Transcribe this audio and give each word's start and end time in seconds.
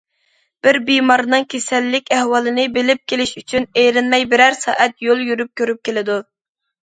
بىر 0.67 0.77
بىمارنىڭ 0.85 1.43
كېسەللىك 1.53 2.09
ئەھۋالىنى 2.15 2.65
بىلىپ 2.77 3.03
كېلىش 3.13 3.35
ئۈچۈن 3.43 3.69
ئېرىنمەي 3.83 4.27
بىرەر 4.33 4.59
سائەت 4.63 5.07
يول 5.11 5.23
يۈرۈپ 5.29 5.53
كۆرۈپ 5.63 5.83
كېلىدۇ. 5.91 6.19